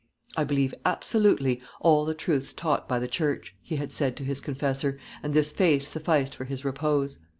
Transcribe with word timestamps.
"I 0.35 0.45
believe, 0.45 0.73
absolutely, 0.83 1.61
all 1.79 2.05
the 2.05 2.15
truths 2.15 2.53
taught 2.53 2.89
by 2.89 2.97
the 2.97 3.07
church," 3.07 3.55
he 3.61 3.75
had 3.75 3.93
said 3.93 4.15
to 4.17 4.23
his 4.23 4.41
confessor, 4.41 4.97
and 5.21 5.35
this 5.35 5.51
faith 5.51 5.83
sufficed 5.83 6.33
for 6.33 6.45
his 6.45 6.65
repose. 6.65 7.19